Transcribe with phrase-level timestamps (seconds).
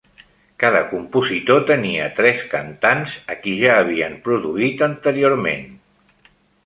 [0.61, 5.69] Cada compositor tenia tres cantants a qui ja havien produït anteriorment.